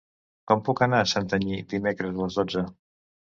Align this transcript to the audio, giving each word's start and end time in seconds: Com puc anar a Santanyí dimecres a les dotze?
Com 0.51 0.63
puc 0.69 0.79
anar 0.85 1.01
a 1.05 1.09
Santanyí 1.11 1.59
dimecres 1.75 2.17
a 2.19 2.23
les 2.23 2.39
dotze? 2.41 2.65